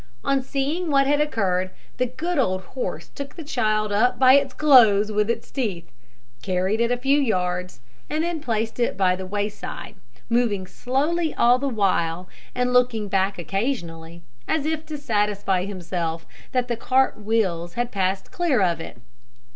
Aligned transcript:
On 0.23 0.41
seeing 0.41 0.89
what 0.89 1.05
had 1.05 1.21
occurred, 1.21 1.69
the 1.97 2.07
good 2.07 2.39
old 2.39 2.63
horse 2.63 3.09
took 3.09 3.35
the 3.35 3.43
child 3.43 3.91
up 3.91 4.17
by 4.17 4.33
its 4.33 4.51
clothes 4.51 5.11
with 5.11 5.29
his 5.29 5.51
teeth, 5.51 5.91
carried 6.41 6.81
it 6.81 6.89
a 6.91 6.97
few 6.97 7.19
yards, 7.19 7.81
and 8.09 8.23
then 8.23 8.41
placed 8.41 8.79
it 8.79 8.97
by 8.97 9.15
the 9.15 9.27
wayside, 9.27 9.93
moving 10.27 10.65
slowly 10.65 11.35
all 11.35 11.59
the 11.59 11.69
while, 11.69 12.27
and 12.55 12.73
looking 12.73 13.09
back 13.09 13.37
occasionally, 13.37 14.23
as 14.47 14.65
if 14.65 14.87
to 14.87 14.97
satisfy 14.97 15.65
himself 15.65 16.25
that 16.51 16.67
the 16.67 16.75
cart 16.77 17.23
wheels 17.23 17.75
had 17.75 17.91
passed 17.91 18.31
clear 18.31 18.59
of 18.59 18.81
it. 18.81 18.97